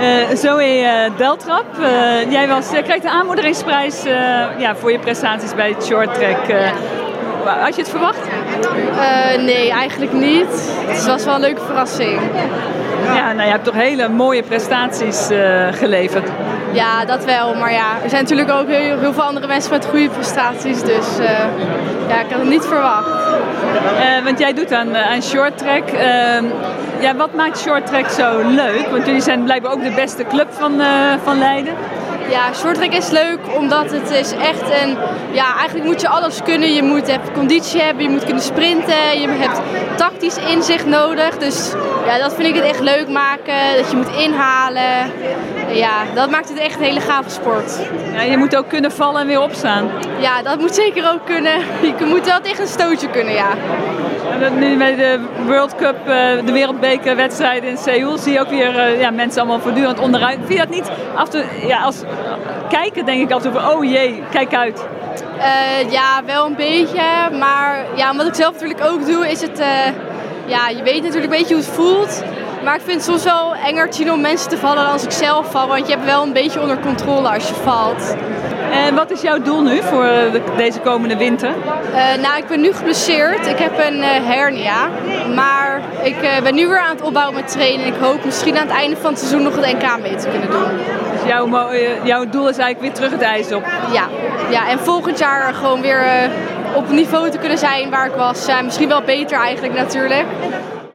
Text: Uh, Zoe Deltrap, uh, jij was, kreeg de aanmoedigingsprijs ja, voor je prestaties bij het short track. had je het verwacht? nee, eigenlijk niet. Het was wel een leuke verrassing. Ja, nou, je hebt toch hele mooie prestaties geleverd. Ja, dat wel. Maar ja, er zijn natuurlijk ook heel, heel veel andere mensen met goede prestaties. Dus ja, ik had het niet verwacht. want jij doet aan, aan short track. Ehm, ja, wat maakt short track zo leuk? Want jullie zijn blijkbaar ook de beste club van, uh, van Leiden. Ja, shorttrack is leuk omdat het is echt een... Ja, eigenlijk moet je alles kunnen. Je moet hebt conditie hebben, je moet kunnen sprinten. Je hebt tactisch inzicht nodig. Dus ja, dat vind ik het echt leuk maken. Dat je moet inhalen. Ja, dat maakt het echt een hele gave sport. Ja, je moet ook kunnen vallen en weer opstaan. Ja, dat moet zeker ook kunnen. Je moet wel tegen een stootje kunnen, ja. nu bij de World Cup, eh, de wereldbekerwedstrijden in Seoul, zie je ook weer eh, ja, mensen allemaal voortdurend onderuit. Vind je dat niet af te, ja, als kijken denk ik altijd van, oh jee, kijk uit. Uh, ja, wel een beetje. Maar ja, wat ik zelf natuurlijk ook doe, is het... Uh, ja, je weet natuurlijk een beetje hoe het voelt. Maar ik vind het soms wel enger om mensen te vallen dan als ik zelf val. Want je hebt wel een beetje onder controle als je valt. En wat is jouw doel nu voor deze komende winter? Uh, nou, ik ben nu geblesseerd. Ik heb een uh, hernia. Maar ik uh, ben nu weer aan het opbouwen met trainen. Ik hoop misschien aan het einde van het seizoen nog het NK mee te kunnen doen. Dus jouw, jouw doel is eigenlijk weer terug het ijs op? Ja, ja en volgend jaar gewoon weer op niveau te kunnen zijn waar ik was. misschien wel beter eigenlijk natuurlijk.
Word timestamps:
Uh, 0.00 0.36
Zoe 0.36 1.10
Deltrap, 1.16 1.64
uh, 1.80 2.30
jij 2.30 2.48
was, 2.48 2.68
kreeg 2.68 3.02
de 3.02 3.10
aanmoedigingsprijs 3.10 4.02
ja, 4.58 4.76
voor 4.76 4.92
je 4.92 4.98
prestaties 4.98 5.54
bij 5.54 5.68
het 5.68 5.84
short 5.84 6.14
track. 6.14 6.58
had 7.44 7.74
je 7.74 7.82
het 7.82 7.90
verwacht? 7.90 8.18
nee, 9.38 9.70
eigenlijk 9.70 10.12
niet. 10.12 10.72
Het 10.86 11.06
was 11.06 11.24
wel 11.24 11.34
een 11.34 11.40
leuke 11.40 11.60
verrassing. 11.60 12.20
Ja, 13.04 13.32
nou, 13.32 13.44
je 13.44 13.50
hebt 13.50 13.64
toch 13.64 13.74
hele 13.74 14.08
mooie 14.08 14.42
prestaties 14.42 15.28
geleverd. 15.70 16.28
Ja, 16.72 17.04
dat 17.04 17.24
wel. 17.24 17.54
Maar 17.54 17.72
ja, 17.72 18.02
er 18.02 18.08
zijn 18.08 18.22
natuurlijk 18.22 18.50
ook 18.50 18.68
heel, 18.68 18.98
heel 18.98 19.12
veel 19.12 19.22
andere 19.22 19.46
mensen 19.46 19.70
met 19.70 19.86
goede 19.86 20.08
prestaties. 20.08 20.82
Dus 20.82 21.06
ja, 22.12 22.20
ik 22.20 22.30
had 22.30 22.40
het 22.40 22.48
niet 22.48 22.64
verwacht. 22.64 23.08
want 24.24 24.38
jij 24.38 24.52
doet 24.52 24.72
aan, 24.72 24.96
aan 24.96 25.22
short 25.22 25.58
track. 25.58 25.88
Ehm, 25.88 26.44
ja, 27.00 27.14
wat 27.16 27.34
maakt 27.34 27.58
short 27.58 27.86
track 27.86 28.08
zo 28.08 28.38
leuk? 28.48 28.86
Want 28.90 29.06
jullie 29.06 29.20
zijn 29.20 29.44
blijkbaar 29.44 29.72
ook 29.72 29.82
de 29.82 29.94
beste 29.94 30.24
club 30.24 30.48
van, 30.50 30.80
uh, 30.80 30.86
van 31.24 31.38
Leiden. 31.38 31.74
Ja, 32.30 32.52
shorttrack 32.54 32.92
is 32.92 33.10
leuk 33.10 33.38
omdat 33.56 33.90
het 33.90 34.10
is 34.10 34.32
echt 34.32 34.82
een... 34.82 34.96
Ja, 35.32 35.56
eigenlijk 35.56 35.84
moet 35.84 36.00
je 36.00 36.08
alles 36.08 36.42
kunnen. 36.42 36.74
Je 36.74 36.82
moet 36.82 37.10
hebt 37.10 37.32
conditie 37.32 37.80
hebben, 37.80 38.04
je 38.04 38.10
moet 38.10 38.24
kunnen 38.24 38.42
sprinten. 38.42 39.20
Je 39.20 39.28
hebt 39.28 39.60
tactisch 39.96 40.36
inzicht 40.36 40.86
nodig. 40.86 41.38
Dus 41.38 41.72
ja, 42.06 42.18
dat 42.18 42.34
vind 42.34 42.48
ik 42.48 42.54
het 42.54 42.64
echt 42.64 42.80
leuk 42.80 43.08
maken. 43.08 43.76
Dat 43.76 43.90
je 43.90 43.96
moet 43.96 44.16
inhalen. 44.16 45.12
Ja, 45.74 46.04
dat 46.14 46.30
maakt 46.30 46.48
het 46.48 46.58
echt 46.58 46.76
een 46.76 46.84
hele 46.84 47.00
gave 47.00 47.30
sport. 47.30 47.78
Ja, 48.12 48.22
je 48.22 48.36
moet 48.36 48.56
ook 48.56 48.68
kunnen 48.68 48.92
vallen 48.92 49.20
en 49.20 49.26
weer 49.26 49.40
opstaan. 49.40 49.90
Ja, 50.20 50.42
dat 50.42 50.58
moet 50.58 50.74
zeker 50.74 51.10
ook 51.12 51.26
kunnen. 51.26 51.58
Je 51.98 52.04
moet 52.04 52.26
wel 52.26 52.40
tegen 52.40 52.62
een 52.62 52.68
stootje 52.68 53.10
kunnen, 53.10 53.34
ja. 53.34 53.54
nu 54.58 54.76
bij 54.76 54.96
de 54.96 55.20
World 55.46 55.76
Cup, 55.76 55.96
eh, 55.98 56.44
de 56.44 56.52
wereldbekerwedstrijden 56.52 57.70
in 57.70 57.78
Seoul, 57.78 58.18
zie 58.18 58.32
je 58.32 58.40
ook 58.40 58.50
weer 58.50 58.78
eh, 58.78 59.00
ja, 59.00 59.10
mensen 59.10 59.40
allemaal 59.40 59.60
voortdurend 59.60 59.98
onderuit. 59.98 60.38
Vind 60.38 60.52
je 60.52 60.66
dat 60.66 60.74
niet 60.74 60.90
af 61.14 61.28
te, 61.28 61.44
ja, 61.66 61.82
als 61.82 61.96
kijken 62.68 63.04
denk 63.04 63.22
ik 63.22 63.30
altijd 63.30 63.54
van, 63.54 63.70
oh 63.70 63.84
jee, 63.84 64.22
kijk 64.30 64.54
uit. 64.54 64.86
Uh, 65.36 65.90
ja, 65.90 66.22
wel 66.26 66.46
een 66.46 66.56
beetje. 66.56 67.02
Maar 67.38 67.84
ja, 67.94 68.16
wat 68.16 68.26
ik 68.26 68.34
zelf 68.34 68.52
natuurlijk 68.52 68.84
ook 68.84 69.06
doe, 69.06 69.30
is 69.30 69.40
het... 69.40 69.60
Uh, 69.60 69.66
ja, 70.46 70.68
je 70.68 70.82
weet 70.82 71.02
natuurlijk 71.02 71.32
een 71.32 71.38
beetje 71.38 71.54
hoe 71.54 71.64
het 71.64 71.72
voelt. 71.72 72.22
Maar 72.64 72.74
ik 72.74 72.80
vind 72.80 72.96
het 72.96 73.04
soms 73.04 73.24
wel 73.24 73.54
enger 73.54 74.12
om 74.12 74.20
mensen 74.20 74.48
te 74.48 74.56
vallen 74.56 74.82
dan 74.82 74.92
als 74.92 75.04
ik 75.04 75.10
zelf 75.10 75.50
val. 75.50 75.68
Want 75.68 75.86
je 75.86 75.92
hebt 75.92 76.04
wel 76.04 76.22
een 76.22 76.32
beetje 76.32 76.60
onder 76.60 76.78
controle 76.78 77.28
als 77.28 77.48
je 77.48 77.54
valt. 77.54 78.16
En 78.72 78.94
wat 78.94 79.10
is 79.10 79.20
jouw 79.20 79.42
doel 79.42 79.62
nu 79.62 79.82
voor 79.82 80.08
deze 80.56 80.80
komende 80.80 81.16
winter? 81.16 81.48
Uh, 81.48 82.22
nou, 82.22 82.36
ik 82.36 82.46
ben 82.46 82.60
nu 82.60 82.72
geblesseerd. 82.72 83.46
Ik 83.46 83.58
heb 83.58 83.78
een 83.78 83.98
uh, 83.98 84.04
hernia. 84.04 84.88
Maar 85.34 85.80
ik 86.02 86.22
uh, 86.22 86.42
ben 86.42 86.54
nu 86.54 86.68
weer 86.68 86.78
aan 86.78 86.96
het 86.96 87.02
opbouwen 87.02 87.34
met 87.34 87.48
trainen. 87.50 87.86
Ik 87.86 87.94
hoop 88.00 88.24
misschien 88.24 88.58
aan 88.58 88.66
het 88.66 88.76
einde 88.76 88.96
van 88.96 89.10
het 89.10 89.18
seizoen 89.18 89.42
nog 89.42 89.56
het 89.56 89.72
NK 89.72 90.00
mee 90.02 90.14
te 90.14 90.28
kunnen 90.28 90.50
doen. 90.50 90.76
Dus 91.12 91.28
jouw, 91.30 91.72
jouw 92.04 92.28
doel 92.28 92.48
is 92.48 92.58
eigenlijk 92.58 92.80
weer 92.80 92.92
terug 92.92 93.10
het 93.10 93.20
ijs 93.20 93.52
op? 93.52 93.64
Ja, 93.92 94.08
ja 94.50 94.68
en 94.68 94.78
volgend 94.78 95.18
jaar 95.18 95.54
gewoon 95.54 95.80
weer 95.80 96.30
op 96.74 96.90
niveau 96.90 97.30
te 97.30 97.38
kunnen 97.38 97.58
zijn 97.58 97.90
waar 97.90 98.06
ik 98.06 98.14
was. 98.14 98.48
misschien 98.64 98.88
wel 98.88 99.02
beter 99.02 99.38
eigenlijk 99.38 99.74
natuurlijk. 99.74 100.24